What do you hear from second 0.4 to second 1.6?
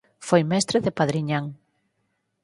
mestre de Padriñán.